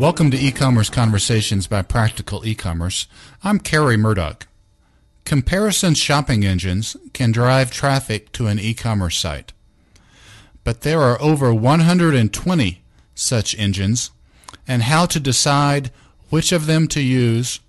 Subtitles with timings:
[0.00, 3.06] Welcome to E-commerce Conversations by Practical E-commerce.
[3.44, 4.46] I'm Kerry Murdock.
[5.26, 9.52] Comparison shopping engines can drive traffic to an e-commerce site.
[10.64, 12.82] But there are over 120
[13.14, 14.10] such engines,
[14.66, 15.90] and how to decide
[16.30, 17.60] which of them to use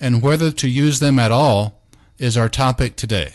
[0.00, 1.80] and whether to use them at all
[2.18, 3.34] is our topic today.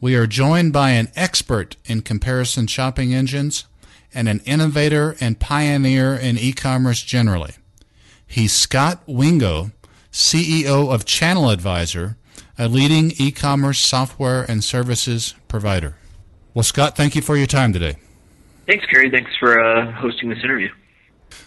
[0.00, 3.66] We are joined by an expert in comparison shopping engines
[4.14, 7.54] and an innovator and pioneer in e-commerce generally.
[8.26, 9.72] He's Scott Wingo,
[10.12, 12.16] CEO of ChannelAdvisor,
[12.58, 15.96] a leading e-commerce software and services provider.
[16.54, 17.96] Well, Scott, thank you for your time today.
[18.66, 19.10] Thanks, Kerry.
[19.10, 20.70] Thanks for uh, hosting this interview.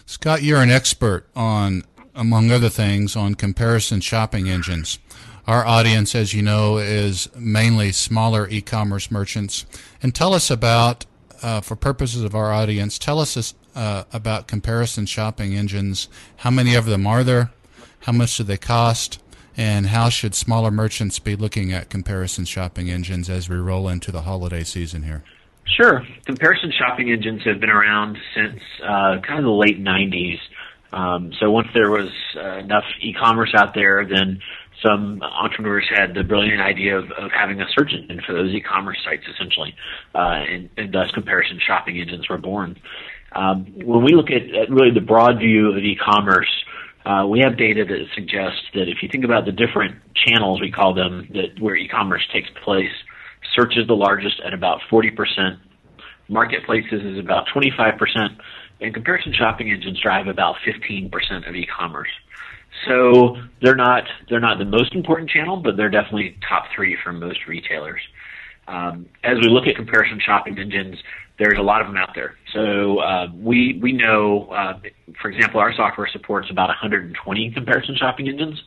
[0.06, 1.82] Scott, you're an expert on,
[2.14, 4.98] among other things, on comparison shopping engines.
[5.46, 9.64] Our audience, as you know, is mainly smaller e-commerce merchants.
[10.02, 11.06] And tell us about
[11.42, 16.08] uh, for purposes of our audience, tell us uh, about comparison shopping engines.
[16.38, 17.50] How many of them are there?
[18.00, 19.20] How much do they cost?
[19.56, 24.12] And how should smaller merchants be looking at comparison shopping engines as we roll into
[24.12, 25.24] the holiday season here?
[25.64, 26.06] Sure.
[26.24, 30.38] Comparison shopping engines have been around since uh, kind of the late 90s.
[30.92, 34.40] Um, so once there was uh, enough e-commerce out there, then
[34.82, 38.98] some entrepreneurs had the brilliant idea of, of having a search engine for those e-commerce
[39.04, 39.74] sites, essentially,
[40.14, 42.76] uh, and, and, thus comparison shopping engines were born.
[43.32, 46.50] Um, when we look at, at, really the broad view of e-commerce,
[47.04, 50.70] uh, we have data that suggests that if you think about the different channels, we
[50.70, 52.92] call them, that where e-commerce takes place,
[53.56, 55.58] search is the largest at about 40%,
[56.28, 57.98] marketplaces is about 25%,
[58.80, 61.10] and comparison shopping engines drive about 15%
[61.48, 62.08] of e-commerce.
[62.86, 67.12] So they're not they're not the most important channel, but they're definitely top three for
[67.12, 68.00] most retailers.
[68.66, 70.98] Um, as we look at comparison shopping engines,
[71.38, 72.34] there's a lot of them out there.
[72.52, 74.78] So uh, we we know, uh,
[75.20, 78.62] for example, our software supports about 120 comparison shopping engines.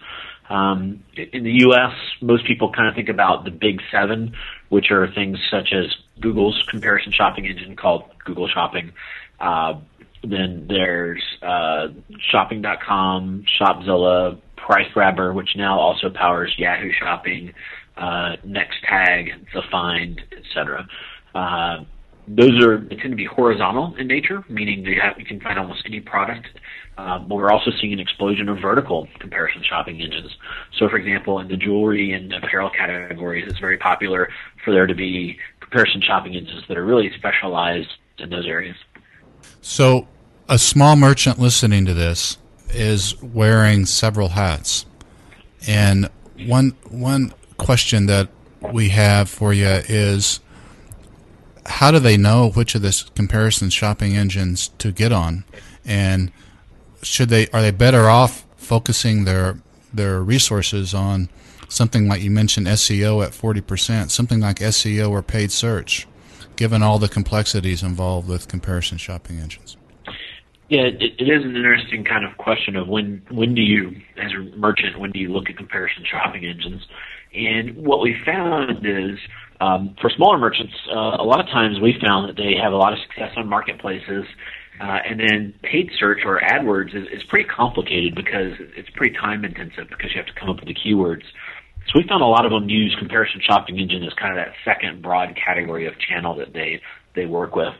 [0.49, 4.35] Um, in the U.S., most people kind of think about the big seven,
[4.67, 5.85] which are things such as
[6.19, 8.91] Google's comparison shopping engine called Google Shopping,
[9.39, 9.75] uh,
[10.23, 11.87] then there's uh,
[12.31, 17.53] Shopping.com, Shopzilla, PriceGrabber, which now also powers Yahoo Shopping,
[17.97, 20.87] uh, Nextag, The Find, etc.
[21.33, 21.83] Uh,
[22.27, 25.57] those are they tend to be horizontal in nature, meaning you, have, you can find
[25.57, 26.47] almost any product.
[26.97, 30.31] Uh, but we're also seeing an explosion of vertical comparison shopping engines.
[30.77, 34.29] So, for example, in the jewelry and apparel categories, it's very popular
[34.63, 37.89] for there to be comparison shopping engines that are really specialized
[38.19, 38.75] in those areas.
[39.61, 40.07] So,
[40.49, 42.37] a small merchant listening to this
[42.69, 44.85] is wearing several hats.
[45.67, 46.09] And
[46.45, 48.29] one one question that
[48.73, 50.39] we have for you is
[51.65, 55.43] how do they know which of this comparison shopping engines to get on
[55.85, 56.31] and
[57.03, 59.59] should they are they better off focusing their
[59.93, 61.29] their resources on
[61.67, 66.07] something like you mentioned SEO at 40%, something like SEO or paid search
[66.61, 69.77] given all the complexities involved with comparison shopping engines?
[70.69, 74.31] Yeah, it, it is an interesting kind of question of when when do you, as
[74.31, 76.83] a merchant, when do you look at comparison shopping engines?
[77.33, 79.17] And what we found is
[79.59, 82.77] um, for smaller merchants, uh, a lot of times we found that they have a
[82.77, 84.25] lot of success on marketplaces.
[84.79, 89.45] Uh, and then paid search or AdWords is, is pretty complicated because it's pretty time
[89.45, 91.23] intensive because you have to come up with the keywords.
[91.87, 94.53] So we found a lot of them use comparison shopping engine as kind of that
[94.63, 96.81] second broad category of channel that they
[97.15, 97.73] they work with.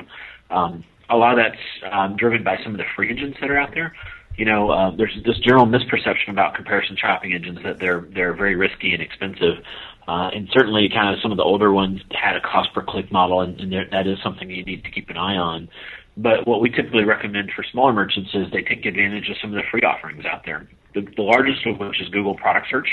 [0.49, 3.57] Um, a lot of that's um, driven by some of the free engines that are
[3.57, 3.93] out there.
[4.37, 8.55] You know, uh, there's this general misperception about comparison shopping engines that they're they're very
[8.55, 9.63] risky and expensive,
[10.07, 13.11] uh, and certainly kind of some of the older ones had a cost per click
[13.11, 15.69] model, and, and that is something you need to keep an eye on.
[16.17, 19.55] But what we typically recommend for smaller merchants is they take advantage of some of
[19.55, 20.67] the free offerings out there.
[20.93, 22.89] The, the largest of which is Google Product Search,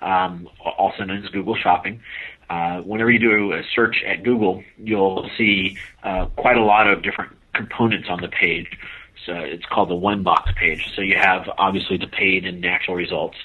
[0.00, 2.00] um, also known as Google Shopping.
[2.48, 7.02] Uh, whenever you do a search at Google, you'll see uh, quite a lot of
[7.02, 8.78] different components on the page.
[9.26, 10.92] So it's called the one box page.
[10.96, 13.36] So you have obviously the paid and natural results.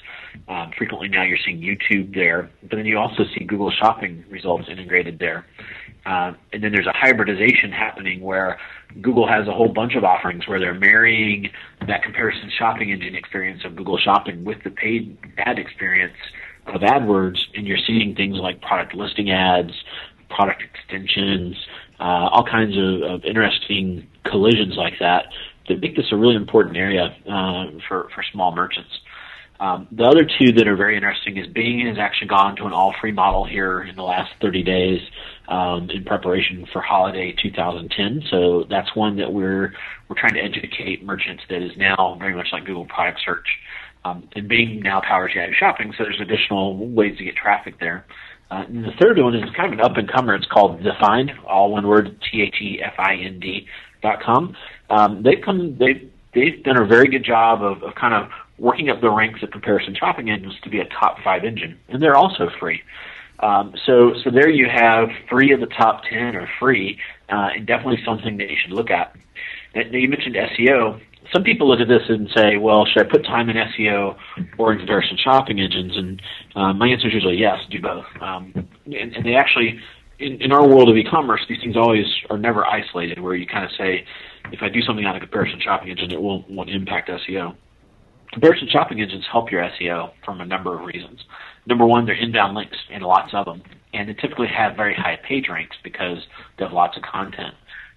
[0.48, 4.68] Um, frequently now you're seeing YouTube there, but then you also see Google Shopping results
[4.68, 5.46] integrated there.
[6.06, 8.58] Uh, and then there's a hybridization happening where
[9.02, 11.50] Google has a whole bunch of offerings where they're marrying
[11.88, 16.14] that comparison shopping engine experience of Google Shopping with the paid ad experience
[16.68, 19.72] of AdWords, and you're seeing things like product listing ads,
[20.30, 21.56] product extensions,
[21.98, 25.26] uh, all kinds of, of interesting collisions like that
[25.68, 28.90] that make this a really important area uh, for for small merchants.
[29.58, 32.72] Um, the other two that are very interesting is Bing has actually gone to an
[32.72, 35.00] all-free model here in the last 30 days
[35.48, 38.24] um, in preparation for holiday 2010.
[38.30, 39.72] So that's one that we're
[40.08, 43.46] we're trying to educate merchants that is now very much like Google Product Search.
[44.04, 48.06] Um, and Bing now powers Yahoo Shopping, so there's additional ways to get traffic there.
[48.50, 50.34] Uh, and the third one is kind of an up and comer.
[50.36, 53.66] It's called Thefind, all one word, T H E F I N D
[54.02, 54.54] dot com.
[54.88, 58.88] Um, they've come, they they've done a very good job of, of kind of working
[58.88, 62.16] up the ranks of comparison shopping engines to be a top five engine, and they're
[62.16, 62.82] also free.
[63.40, 66.98] Um, so, so there you have three of the top ten are free,
[67.28, 69.14] uh, and definitely something that you should look at.
[69.74, 71.00] Now, you mentioned SEO.
[71.34, 74.16] Some people look at this and say, "Well, should I put time in SEO
[74.58, 76.22] or in comparison shopping engines?" And
[76.54, 78.06] uh, my answer is usually yes, do both.
[78.22, 78.52] Um,
[78.86, 79.78] and, and they actually,
[80.18, 83.20] in, in our world of e-commerce, these things always are never isolated.
[83.20, 84.06] Where you kind of say,
[84.50, 87.54] if I do something on a comparison shopping engine, it won't, won't impact SEO.
[88.36, 91.20] Comparison shopping engines help your SEO from a number of reasons.
[91.64, 93.62] Number one, they're inbound links and lots of them,
[93.94, 96.18] and they typically have very high page ranks because
[96.58, 97.54] they have lots of content.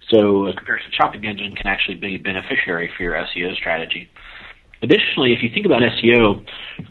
[0.08, 4.08] So a comparison shopping engine can actually be a beneficiary for your SEO strategy.
[4.80, 6.42] Additionally, if you think about SEO,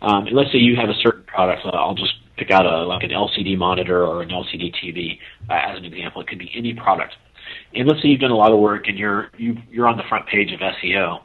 [0.04, 3.02] um, let's say you have a certain product, uh, I'll just pick out a like
[3.02, 5.18] an LCD monitor or an LCD TV
[5.50, 6.22] uh, as an example.
[6.22, 7.16] It could be any product.
[7.74, 10.04] And let's say you've done a lot of work and you're you, you're on the
[10.08, 11.22] front page of SEO.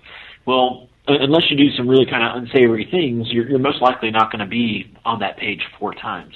[0.46, 4.30] Well, unless you do some really kind of unsavory things, you're, you're most likely not
[4.30, 6.34] going to be on that page four times.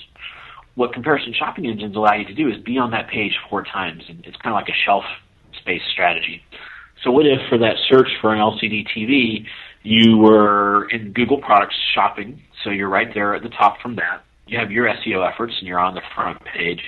[0.74, 4.02] What comparison shopping engines allow you to do is be on that page four times,
[4.08, 5.04] and it's kind of like a shelf
[5.60, 6.42] space strategy.
[7.02, 9.44] So, what if for that search for an LCD TV,
[9.82, 14.24] you were in Google Products Shopping, so you're right there at the top from that.
[14.46, 16.80] You have your SEO efforts, and you're on the front page.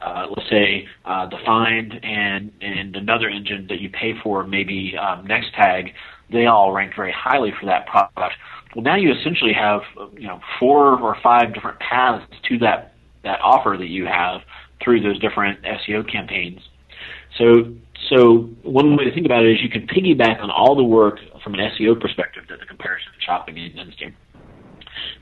[0.00, 5.26] Uh, let's say uh, Thefind and and another engine that you pay for, maybe um,
[5.26, 5.92] Nextag,
[6.30, 8.34] they all rank very highly for that product.
[8.74, 9.82] Well, now you essentially have
[10.14, 14.40] you know four or five different paths to that that offer that you have
[14.82, 16.60] through those different SEO campaigns.
[17.38, 17.74] So
[18.10, 21.18] so one way to think about it is you can piggyback on all the work
[21.42, 24.06] from an SEO perspective that the comparison shopping engines do.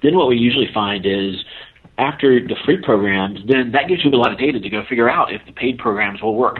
[0.02, 1.36] Then what we usually find is
[1.98, 5.08] after the free programs, then that gives you a lot of data to go figure
[5.08, 6.58] out if the paid programs will work.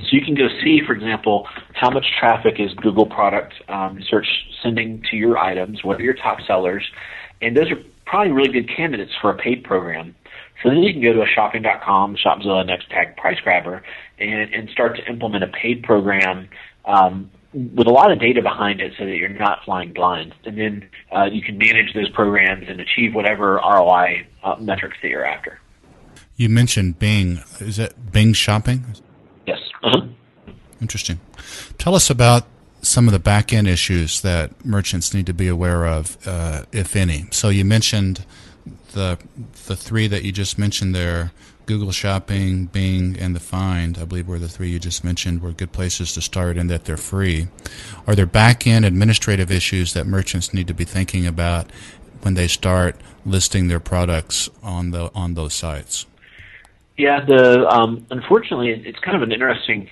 [0.00, 4.26] So you can go see, for example, how much traffic is Google product um, search
[4.62, 6.84] sending to your items, what are your top sellers,
[7.40, 7.76] and those are
[8.06, 10.14] probably really good candidates for a paid program.
[10.62, 13.82] So then you can go to a shopping.com, Shopzilla, Nextag, PriceGrabber,
[14.18, 16.48] and, and start to implement a paid program
[16.84, 20.34] um, with a lot of data behind it so that you're not flying blind.
[20.44, 25.08] And then uh, you can manage those programs and achieve whatever ROI uh, metrics that
[25.08, 25.60] you're after.
[26.36, 27.42] You mentioned Bing.
[27.60, 28.84] Is that Bing Shopping?
[29.46, 29.58] Yes.
[29.82, 30.06] Uh-huh.
[30.80, 31.20] Interesting.
[31.78, 32.46] Tell us about
[32.82, 36.96] some of the back end issues that merchants need to be aware of, uh, if
[36.96, 37.26] any.
[37.30, 38.24] So you mentioned
[38.92, 39.18] the
[39.66, 41.32] the three that you just mentioned there
[41.66, 45.52] Google Shopping, Bing, and the Find, I believe were the three you just mentioned, were
[45.52, 47.48] good places to start and that they're free.
[48.06, 51.70] Are there back end administrative issues that merchants need to be thinking about
[52.22, 56.06] when they start listing their products on the on those sites?
[56.96, 59.88] Yeah, the um, unfortunately, it's kind of an interesting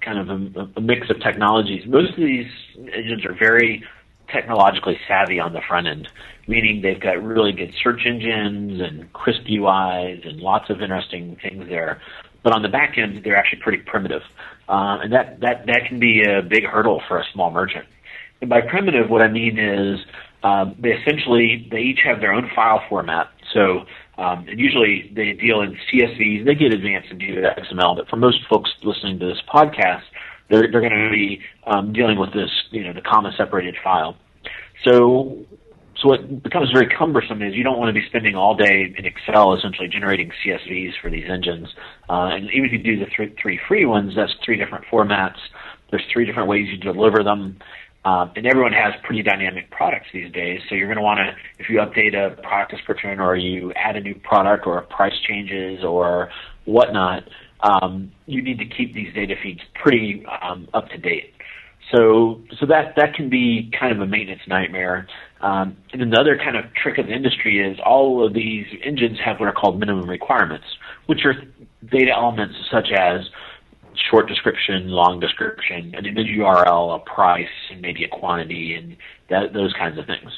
[0.00, 1.82] kind of a, a mix of technologies.
[1.86, 3.84] Most of these engines are very
[4.32, 6.08] technologically savvy on the front end,
[6.46, 11.68] meaning they've got really good search engines and crisp UIs and lots of interesting things
[11.68, 12.00] there.
[12.42, 14.22] But on the back end, they're actually pretty primitive,
[14.68, 17.86] uh, and that that that can be a big hurdle for a small merchant.
[18.40, 19.98] And by primitive, what I mean is
[20.44, 23.28] um, they essentially they each have their own file format.
[23.52, 23.86] So
[24.18, 26.44] um, and usually they deal in CSVs.
[26.44, 30.02] They get advanced and into XML, but for most folks listening to this podcast,
[30.50, 34.16] they're they're going to be um, dealing with this, you know, the comma separated file.
[34.84, 35.46] So
[36.02, 39.04] so what becomes very cumbersome is you don't want to be spending all day in
[39.04, 41.68] Excel essentially generating CSVs for these engines.
[42.08, 45.38] Uh, and even if you do the three, three free ones, that's three different formats.
[45.90, 47.58] There's three different ways you deliver them.
[48.04, 50.60] Um, and everyone has pretty dynamic products these days.
[50.68, 53.96] So you're going to want to, if you update a product description or you add
[53.96, 56.30] a new product or price changes or
[56.64, 57.24] whatnot,
[57.60, 61.32] um, you need to keep these data feeds pretty um, up to date.
[61.92, 65.08] So, so that that can be kind of a maintenance nightmare.
[65.40, 69.40] Um, and another kind of trick of the industry is all of these engines have
[69.40, 70.66] what are called minimum requirements,
[71.06, 71.34] which are
[71.90, 73.22] data elements such as
[74.10, 78.96] short description, long description, an image URL, a price, and maybe a quantity, and
[79.30, 80.30] that, those kinds of things.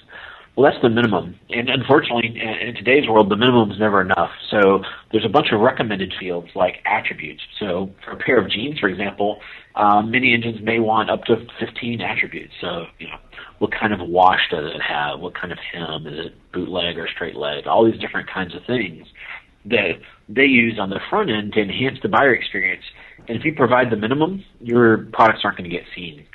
[0.56, 1.38] Well, that's the minimum.
[1.48, 4.30] And unfortunately, in today's world, the minimum is never enough.
[4.50, 7.40] So there's a bunch of recommended fields like attributes.
[7.58, 9.40] So for a pair of jeans, for example,
[9.76, 12.52] um, many engines may want up to 15 attributes.
[12.60, 13.16] So, you know,
[13.60, 15.20] what kind of wash does it have?
[15.20, 16.06] What kind of hem?
[16.06, 17.66] Is it bootleg or straight leg?
[17.66, 19.06] All these different kinds of things
[19.66, 22.84] that they use on the front end to enhance the buyer experience.
[23.30, 26.26] And if you provide the minimum, your products aren't going to get seen.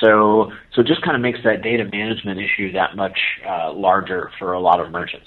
[0.00, 4.30] So, so it just kind of makes that data management issue that much uh, larger
[4.38, 5.26] for a lot of merchants.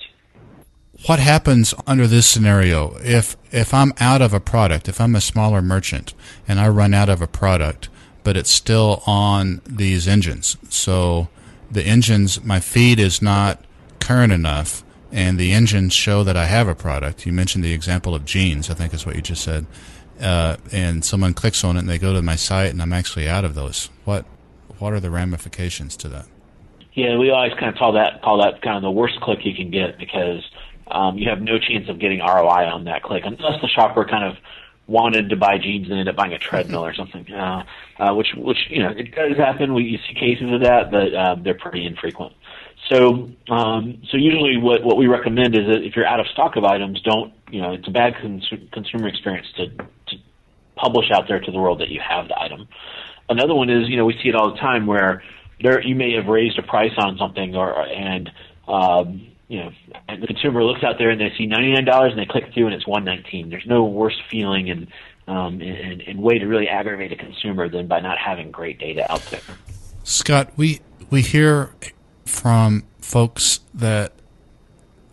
[1.06, 5.22] What happens under this scenario if if I'm out of a product, if I'm a
[5.22, 6.16] smaller merchant
[6.48, 7.90] and I run out of a product,
[8.24, 10.58] but it's still on these engines?
[10.70, 11.28] So
[11.70, 13.64] the engines, my feed is not
[14.00, 17.28] current enough, and the engines show that I have a product.
[17.28, 19.68] You mentioned the example of jeans, I think is what you just said.
[20.22, 23.28] Uh, and someone clicks on it and they go to my site and I'm actually
[23.28, 23.90] out of those.
[24.06, 24.26] What
[24.80, 26.26] what are the ramifications to that?
[26.94, 29.56] Yeah, we always kind of call that call that kind of the worst click you
[29.56, 30.44] can get because
[30.92, 34.24] um, you have no chance of getting ROI on that click unless the shopper kind
[34.24, 34.38] of
[34.86, 37.32] wanted to buy jeans and ended up buying a treadmill or something.
[37.32, 37.64] Uh,
[38.00, 39.74] uh, which which you know it does happen.
[39.74, 42.34] We you see cases of that, but uh, they're pretty infrequent.
[42.90, 46.56] So um, so usually what what we recommend is that if you're out of stock
[46.58, 49.68] of items, don't you know it's a bad cons- consumer experience to
[50.76, 52.68] publish out there to the world that you have the item.
[53.30, 55.24] Another one is, you know, we see it all the time where
[55.62, 58.30] there you may have raised a price on something, or and
[58.68, 59.72] um, you know,
[60.08, 62.54] and the consumer looks out there and they see ninety nine dollars and they click
[62.54, 63.50] through and it's one nineteen.
[63.50, 64.88] There's no worse feeling and
[65.28, 69.10] um, and, and way to really aggravate a consumer than by not having great data
[69.12, 69.42] out there.
[70.04, 71.74] Scott, we we hear
[72.26, 74.14] from folks that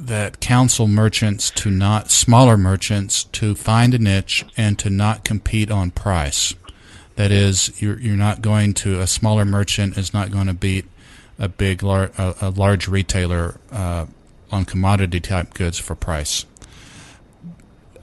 [0.01, 5.71] that counsel merchants to not smaller merchants to find a niche and to not compete
[5.71, 6.55] on price.
[7.17, 10.87] That is, you're you're not going to a smaller merchant is not going to beat
[11.39, 14.07] a big lar- a, a large retailer uh,
[14.51, 16.47] on commodity type goods for price.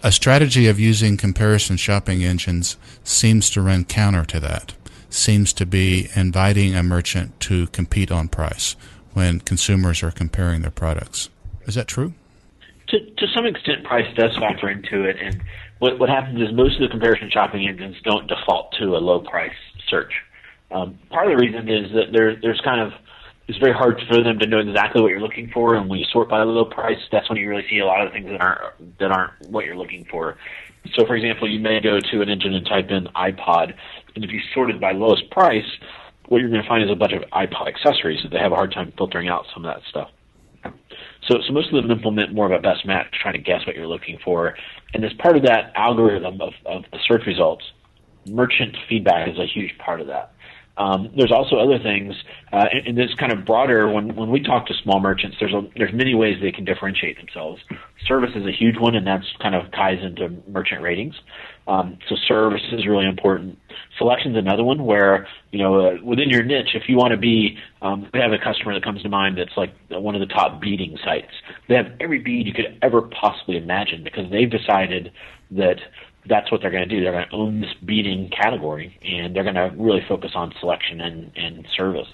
[0.04, 4.74] A strategy of using comparison shopping engines seems to run counter to that.
[5.10, 8.75] Seems to be inviting a merchant to compete on price
[9.13, 11.30] when consumers are comparing their products.
[11.68, 12.14] Is that true?
[12.88, 15.42] To, to some extent, price does factor into it, and
[15.80, 19.20] what what happens is most of the comparison shopping engines don't default to a low
[19.20, 19.52] price
[19.90, 20.14] search.
[20.72, 22.94] Um, part of the reason is that there there's kind of
[23.48, 26.06] it's very hard for them to know exactly what you're looking for, and when you
[26.12, 29.00] sort by low price, that's when you really see a lot of things that aren't
[29.00, 30.38] that aren't what you're looking for.
[30.96, 33.74] So, for example, you may go to an engine and type in iPod,
[34.16, 35.66] and if you sort it by lowest price,
[36.28, 38.56] what you're going to find is a bunch of iPod accessories that they have a
[38.56, 40.10] hard time filtering out some of that stuff.
[41.28, 43.76] So, so most of them implement more of a best match, trying to guess what
[43.76, 44.56] you're looking for.
[44.94, 47.66] And as part of that algorithm of, of the search results,
[48.28, 50.34] merchant feedback is a huge part of that.
[50.78, 52.14] Um, there's also other things,
[52.54, 53.92] uh, this kind of broader.
[53.92, 57.18] When when we talk to small merchants, there's a, there's many ways they can differentiate
[57.18, 57.62] themselves.
[58.06, 61.16] Service is a huge one, and that's kind of ties into merchant ratings.
[61.68, 63.58] Um, so service is really important.
[63.98, 67.18] Selection is another one where you know uh, within your niche, if you want to
[67.18, 70.34] be, um, we have a customer that comes to mind that's like one of the
[70.34, 71.32] top beading sites.
[71.68, 75.12] They have every bead you could ever possibly imagine because they've decided
[75.52, 75.78] that
[76.28, 77.04] that's what they're going to do.
[77.04, 81.02] They're going to own this beading category, and they're going to really focus on selection
[81.02, 82.08] and, and service.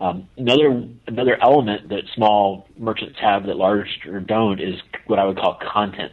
[0.00, 4.74] Um, another another element that small merchants have that large or don't is
[5.06, 6.12] what I would call content.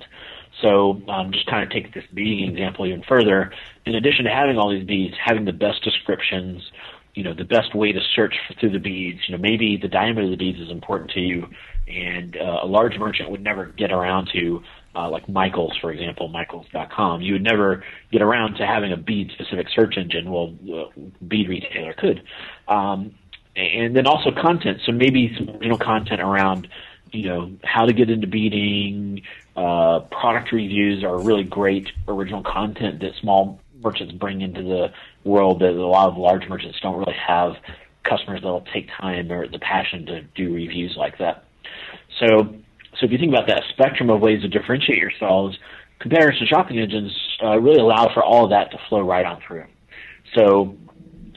[0.61, 3.51] So um, just kind of take this beading example even further.
[3.85, 6.61] In addition to having all these beads, having the best descriptions,
[7.15, 9.21] you know, the best way to search through the beads.
[9.27, 11.47] You know, maybe the diameter of the beads is important to you,
[11.87, 14.61] and uh, a large merchant would never get around to
[14.95, 17.21] uh, like Michaels, for example, Michaels.com.
[17.21, 20.31] You would never get around to having a bead specific search engine.
[20.31, 22.23] Well, uh, bead retailer could.
[22.67, 23.15] Um,
[23.55, 24.79] and then also content.
[24.85, 26.67] So maybe some original content around,
[27.11, 29.23] you know, how to get into beading,
[29.55, 34.91] uh, product reviews are really great original content that small merchants bring into the
[35.23, 37.53] world that a lot of large merchants don't really have
[38.03, 41.43] customers that'll take time or the passion to do reviews like that.
[42.19, 42.55] So
[42.97, 45.57] so if you think about that spectrum of ways to differentiate yourselves,
[45.99, 49.65] comparison shopping engines uh, really allow for all of that to flow right on through.
[50.35, 50.75] So,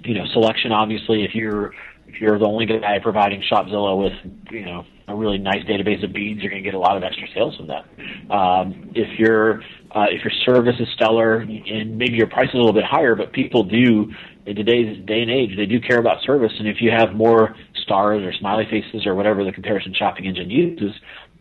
[0.04, 1.73] you know, selection obviously, if you're
[2.06, 4.12] if you're the only guy providing Shopzilla with,
[4.50, 7.02] you know, a really nice database of beads, you're going to get a lot of
[7.02, 7.85] extra sales from that.
[8.32, 9.62] Um, if your
[9.94, 13.14] uh, if your service is stellar and maybe your price is a little bit higher,
[13.14, 14.12] but people do
[14.44, 16.52] in today's day and age, they do care about service.
[16.59, 20.50] And if you have more stars or smiley faces or whatever the comparison shopping engine
[20.50, 20.92] uses,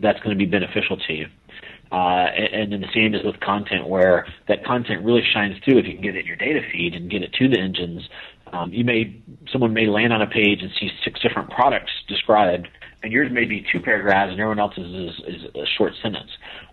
[0.01, 1.27] that's going to be beneficial to you.
[1.91, 5.77] Uh, and, and then the same is with content, where that content really shines through
[5.77, 8.07] if you can get it in your data feed and get it to the engines.
[8.53, 12.67] Um, you may someone may land on a page and see six different products described,
[13.03, 16.29] and yours may be two paragraphs, and everyone else's is, is a short sentence.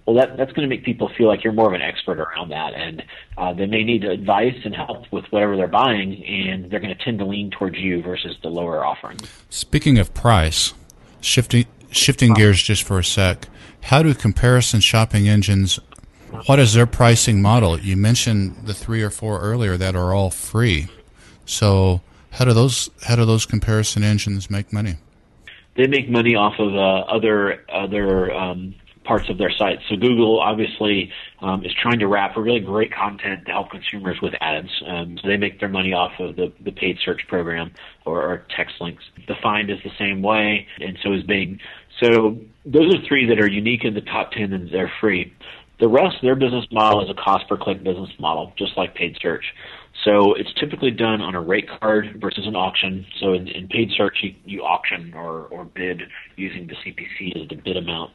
[0.06, 2.50] Well, that that's going to make people feel like you're more of an expert around
[2.50, 3.02] that, and
[3.37, 7.04] uh, they may need advice and help with whatever they're buying, and they're going to
[7.04, 9.18] tend to lean towards you versus the lower offering.
[9.50, 10.75] Speaking of price,
[11.20, 13.49] shifting shifting gears just for a sec,
[13.83, 15.78] how do comparison shopping engines?
[16.47, 17.78] What is their pricing model?
[17.78, 20.88] You mentioned the three or four earlier that are all free.
[21.47, 22.02] So
[22.33, 24.97] how do those how do those comparison engines make money?
[25.76, 28.75] They make money off of uh, other other um,
[29.08, 29.78] parts of their site.
[29.88, 31.10] So Google obviously
[31.40, 34.68] um, is trying to wrap really great content to help consumers with ads.
[34.86, 37.72] Um, so they make their money off of the, the paid search program
[38.04, 39.02] or, or text links.
[39.26, 41.58] The Find is the same way, and so is Bing.
[42.00, 45.32] So those are three that are unique in the top 10 and they're free.
[45.80, 49.16] The rest, their business model is a cost per click business model, just like paid
[49.23, 49.44] search.
[50.04, 53.06] So it's typically done on a rate card versus an auction.
[53.20, 56.02] So in, in paid search, you, you auction or, or bid
[56.37, 58.12] using the CPC as the bid amount.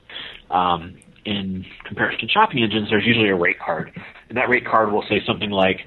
[0.50, 3.91] Um, in comparison to shopping engines, there's usually a rate card.
[4.29, 5.79] And that rate card will say something like,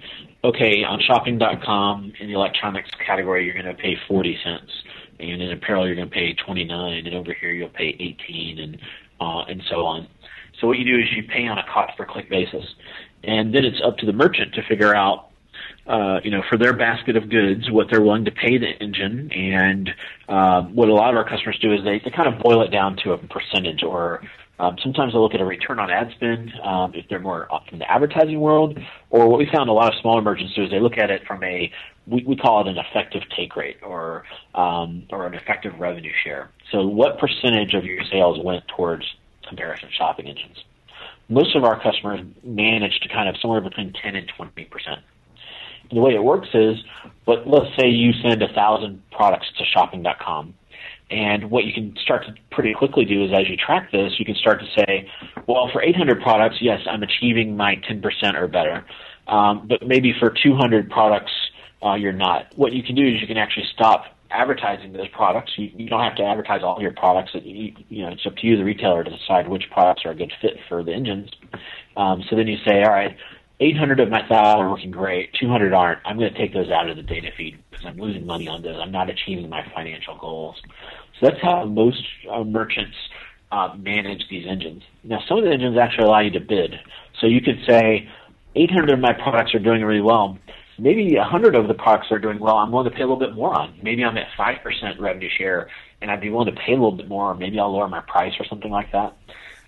[0.45, 4.73] okay, on shopping.com in the electronics category, you're going to pay 40 cents.
[5.19, 7.07] And in apparel, you're going to pay 29.
[7.07, 8.79] And over here, you'll pay 18 and,
[9.21, 10.09] uh, and so on.
[10.61, 12.65] So what you do is you pay on a cost per click basis.
[13.25, 15.31] And then it's up to the merchant to figure out
[15.87, 19.31] uh, you know, for their basket of goods, what they're willing to pay the engine,
[19.33, 19.91] and
[20.29, 22.71] uh, what a lot of our customers do is they, they kind of boil it
[22.71, 24.21] down to a percentage, or
[24.59, 27.79] um, sometimes they'll look at a return on ad spend um, if they're more in
[27.79, 28.79] the advertising world,
[29.11, 31.23] or what we found a lot of smaller merchants do is they look at it
[31.27, 31.71] from a
[32.09, 36.51] we, we call it an effective take rate or um, or an effective revenue share.
[36.73, 39.05] So, what percentage of your sales went towards
[39.49, 40.65] comparison shopping engines?
[41.29, 45.01] Most of our customers manage to kind of somewhere between 10 and 20 percent
[45.93, 46.77] the way it works is,
[47.25, 50.55] but let's say you send a thousand products to shopping.com.
[51.09, 54.25] And what you can start to pretty quickly do is as you track this, you
[54.25, 55.09] can start to say,
[55.47, 58.03] well, for 800 products, yes, I'm achieving my 10%
[58.35, 58.85] or better.
[59.29, 61.31] Um, but maybe for 200 products,
[61.85, 62.47] uh, you're not.
[62.57, 65.53] What you can do is you can actually stop advertising those products.
[65.57, 67.33] You, you don't have to advertise all your products.
[67.35, 70.15] You, you know, it's up to you, the retailer, to decide which products are a
[70.15, 71.31] good fit for the engines.
[71.97, 73.17] Um, so then you say, all right,
[73.59, 75.33] 800 of my 1,000 are working great.
[75.41, 76.01] 200 aren't.
[76.05, 78.63] I'm going to take those out of the data feed because I'm losing money on
[78.63, 78.77] those.
[78.79, 80.57] I'm not achieving my financial goals.
[81.19, 82.97] So that's how most uh, merchants
[83.51, 84.83] uh, manage these engines.
[85.05, 86.75] Now, some of the engines actually allow you to bid.
[87.21, 88.09] So you could say,
[88.55, 90.39] 800 of my products are doing really well.
[90.79, 92.57] Maybe a 100 of the products are doing well.
[92.57, 93.79] I'm willing to pay a little bit more on.
[93.83, 95.69] Maybe I'm at 5% revenue share,
[96.03, 98.01] and I'd be willing to pay a little bit more, or maybe I'll lower my
[98.01, 99.17] price or something like that.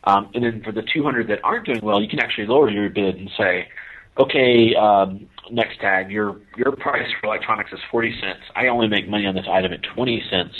[0.04, 2.88] Um, and then for the 200 that aren't doing well, you can actually lower your
[2.90, 3.68] bid and say,
[4.18, 8.40] okay, um, Nextag, your your price for electronics is 40 cents.
[8.54, 10.54] I only make money on this item at 20 cents,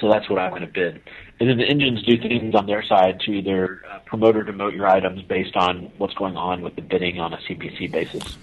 [0.00, 1.00] so that's what I'm going to bid.
[1.38, 4.74] And then the engines do things on their side to either uh, promote or demote
[4.74, 8.36] your items based on what's going on with the bidding on a CPC basis.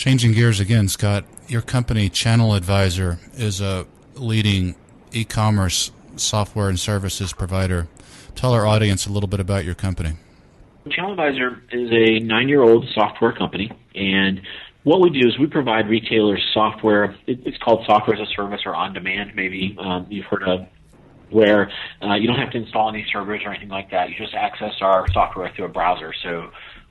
[0.00, 4.74] Changing gears again, Scott, your company, ChannelAdvisor, is a leading
[5.12, 7.86] e commerce software and services provider.
[8.34, 10.12] Tell our audience a little bit about your company.
[10.86, 14.40] ChannelAdvisor is a nine-year-old software company, and
[14.84, 17.14] what we do is we provide retailers software.
[17.26, 19.32] It's called software as a service or on demand.
[19.36, 20.66] Maybe um, you've heard of
[21.28, 21.70] where
[22.02, 24.08] uh, you don't have to install any servers or anything like that.
[24.08, 26.14] You just access our software through a browser.
[26.22, 26.50] So,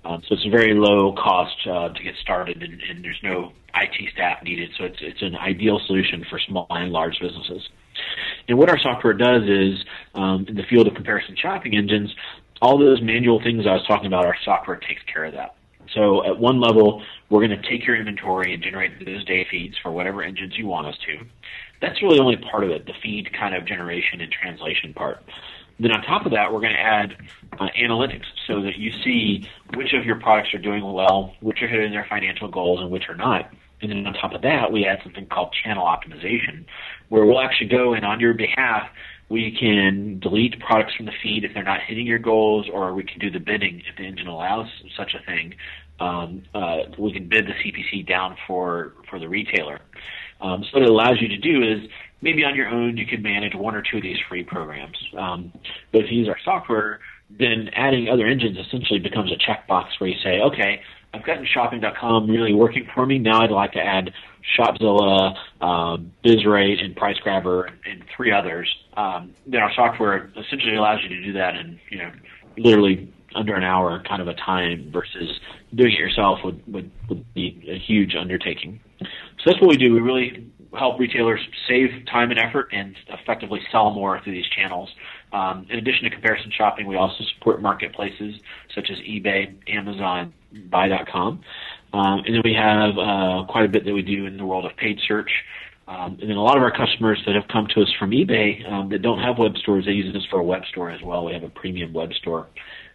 [0.09, 3.51] um, so it's a very low cost uh, to get started, and, and there's no
[3.75, 4.71] IT staff needed.
[4.75, 7.69] So it's it's an ideal solution for small and large businesses.
[8.47, 12.09] And what our software does is, um, in the field of comparison shopping engines,
[12.59, 15.55] all those manual things I was talking about, our software takes care of that.
[15.93, 19.75] So at one level, we're going to take your inventory and generate those data feeds
[19.81, 21.25] for whatever engines you want us to.
[21.81, 25.23] That's really only part of it, the feed kind of generation and translation part.
[25.79, 27.15] Then on top of that, we're going to add
[27.59, 31.67] uh, analytics so that you see which of your products are doing well, which are
[31.67, 33.49] hitting their financial goals, and which are not.
[33.81, 36.65] And then on top of that, we add something called channel optimization,
[37.07, 38.89] where we'll actually go and on your behalf,
[39.29, 43.03] we can delete products from the feed if they're not hitting your goals, or we
[43.03, 45.53] can do the bidding if the engine allows such a thing.
[45.99, 49.79] Um, uh, we can bid the CPC down for for the retailer.
[50.41, 51.89] Um, so what it allows you to do is
[52.21, 54.97] maybe on your own you could manage one or two of these free programs.
[55.17, 55.51] Um,
[55.91, 60.10] but if you use our software, then adding other engines essentially becomes a checkbox where
[60.10, 60.82] you say, okay,
[61.13, 63.17] I've gotten shopping.com really working for me.
[63.17, 64.12] Now I'd like to add
[64.58, 68.73] Shopzilla, um, BizRate, and PriceGrabber, and, and three others.
[68.95, 72.12] Um, then our software essentially allows you to do that in, you know,
[72.58, 75.39] literally under an hour kind of a time versus
[75.73, 78.79] doing it yourself would, would, would be a huge undertaking.
[78.99, 79.08] So
[79.45, 79.93] that's what we do.
[79.93, 84.89] We really help retailers save time and effort and effectively sell more through these channels.
[85.34, 88.36] Um, in addition to comparison shopping, we also support marketplaces
[88.75, 90.34] such as eBay, Amazon,
[90.69, 91.41] Buy.com.
[91.93, 94.65] Um, and then we have uh, quite a bit that we do in the world
[94.65, 95.29] of paid search.
[95.88, 98.71] Um, and then a lot of our customers that have come to us from eBay
[98.71, 101.25] um, that don't have web stores, they use us for a web store as well.
[101.25, 102.47] We have a premium web store.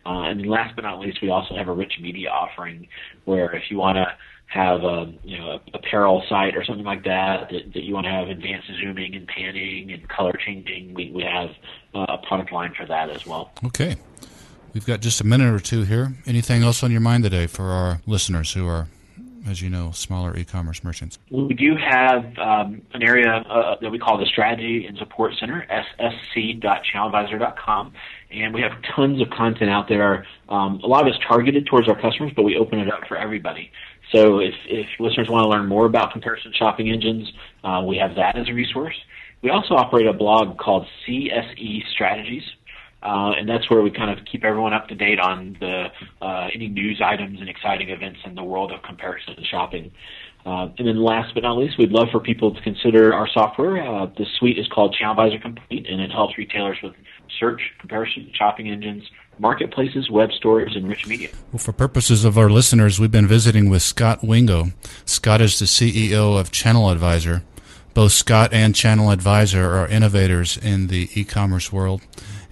[0.06, 2.86] Uh, and last but not least, we also have a rich media offering
[3.24, 4.06] where if you want to
[4.46, 8.06] have a you know a apparel site or something like that that, that you want
[8.06, 11.50] to have advanced zooming and panning and color changing, we, we have
[11.94, 13.50] uh, a product line for that as well.
[13.64, 13.96] Okay.
[14.72, 16.14] We've got just a minute or two here.
[16.26, 18.88] Anything else on your mind today for our listeners who are,
[19.46, 21.18] as you know, smaller e-commerce merchants?
[21.30, 25.66] We do have um, an area uh, that we call the Strategy and Support Center,
[25.70, 27.92] ssc.channeladvisor.com,
[28.30, 30.26] and we have tons of content out there.
[30.48, 33.16] Um, a lot of it's targeted towards our customers, but we open it up for
[33.16, 33.70] everybody.
[34.12, 38.14] So if, if listeners want to learn more about comparison shopping engines, uh, we have
[38.16, 38.96] that as a resource.
[39.42, 42.42] We also operate a blog called CSE Strategies,
[43.04, 45.86] uh, and that's where we kind of keep everyone up to date on the
[46.22, 49.92] uh, any news items and exciting events in the world of comparison shopping.
[50.46, 53.82] Uh, and then last but not least, we'd love for people to consider our software.
[53.82, 56.94] Uh, the suite is called ChannelAdvisor Complete, and it helps retailers with
[57.38, 59.04] search, comparison, shopping engines,
[59.38, 61.28] marketplaces, web stores, and rich media.
[61.52, 64.72] Well, for purposes of our listeners, we've been visiting with Scott Wingo.
[65.06, 67.42] Scott is the CEO of ChannelAdvisor.
[67.94, 72.02] Both Scott and ChannelAdvisor are innovators in the e-commerce world,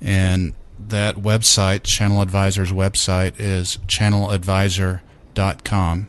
[0.03, 6.09] and that website, ChannelAdvisor's website, is channeladvisor.com.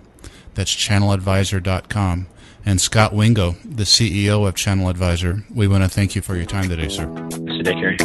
[0.55, 2.27] That's channeladvisor.com.
[2.65, 6.69] And Scott Wingo, the CEO of ChannelAdvisor, we want to thank you for your time
[6.69, 7.05] today, sir.
[7.31, 7.97] Today, Kerry.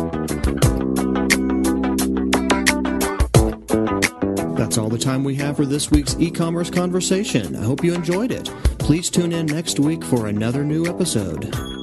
[4.57, 7.57] That's all the time we have for this week's e-commerce conversation.
[7.57, 8.51] I hope you enjoyed it.
[8.79, 11.78] Please tune in next week for another new episode.